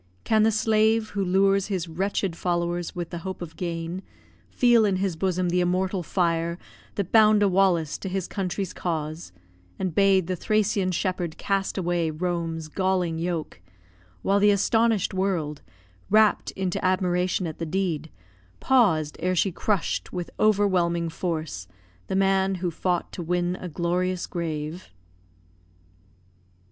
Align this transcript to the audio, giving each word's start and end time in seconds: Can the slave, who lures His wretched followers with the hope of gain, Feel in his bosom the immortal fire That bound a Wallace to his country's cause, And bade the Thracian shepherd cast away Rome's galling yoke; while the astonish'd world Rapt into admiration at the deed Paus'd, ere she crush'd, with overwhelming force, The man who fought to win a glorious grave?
Can 0.23 0.41
the 0.41 0.49
slave, 0.51 1.11
who 1.11 1.23
lures 1.23 1.67
His 1.67 1.87
wretched 1.87 2.35
followers 2.35 2.95
with 2.95 3.11
the 3.11 3.19
hope 3.19 3.39
of 3.39 3.55
gain, 3.55 4.01
Feel 4.49 4.83
in 4.83 4.95
his 4.95 5.15
bosom 5.15 5.49
the 5.49 5.61
immortal 5.61 6.01
fire 6.01 6.57
That 6.95 7.11
bound 7.11 7.43
a 7.43 7.47
Wallace 7.47 7.99
to 7.99 8.09
his 8.09 8.27
country's 8.27 8.73
cause, 8.73 9.31
And 9.77 9.93
bade 9.93 10.25
the 10.25 10.35
Thracian 10.35 10.89
shepherd 10.89 11.37
cast 11.37 11.77
away 11.77 12.09
Rome's 12.09 12.67
galling 12.67 13.19
yoke; 13.19 13.61
while 14.23 14.39
the 14.39 14.49
astonish'd 14.49 15.13
world 15.13 15.61
Rapt 16.09 16.49
into 16.53 16.83
admiration 16.83 17.45
at 17.45 17.59
the 17.59 17.65
deed 17.67 18.09
Paus'd, 18.59 19.17
ere 19.19 19.35
she 19.35 19.51
crush'd, 19.51 20.09
with 20.09 20.31
overwhelming 20.39 21.09
force, 21.09 21.67
The 22.07 22.15
man 22.15 22.55
who 22.55 22.71
fought 22.71 23.11
to 23.11 23.21
win 23.21 23.55
a 23.61 23.69
glorious 23.69 24.25
grave? 24.25 24.89